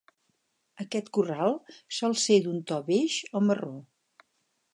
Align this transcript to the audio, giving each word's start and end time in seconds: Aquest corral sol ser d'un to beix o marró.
Aquest 0.83 1.11
corral 1.17 1.53
sol 1.99 2.17
ser 2.25 2.39
d'un 2.47 2.59
to 2.73 2.83
beix 2.89 3.23
o 3.41 3.47
marró. 3.51 3.75